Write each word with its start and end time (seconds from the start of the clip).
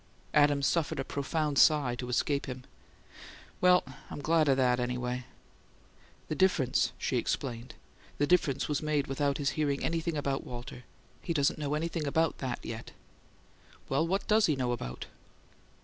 Adams 0.33 0.65
suffered 0.65 0.99
a 0.99 1.03
profound 1.03 1.59
sigh 1.59 1.93
to 1.93 2.09
escape 2.09 2.47
him. 2.47 2.63
"Well 3.61 3.83
I'm 4.09 4.19
glad 4.19 4.49
of 4.49 4.57
that, 4.57 4.79
anyway." 4.79 5.25
"The 6.27 6.33
difference," 6.33 6.91
she 6.97 7.17
explained 7.17 7.75
"the 8.17 8.25
difference 8.25 8.67
was 8.67 8.81
made 8.81 9.05
without 9.05 9.37
his 9.37 9.51
hearing 9.51 9.83
anything 9.83 10.17
about 10.17 10.43
Walter. 10.43 10.85
He 11.21 11.35
doesn't 11.35 11.59
know 11.59 11.75
about 11.75 12.39
THAT 12.39 12.59
yet." 12.63 12.91
"Well, 13.89 14.07
what 14.07 14.25
does 14.27 14.47
he 14.47 14.55
know 14.55 14.71
about?" 14.71 15.05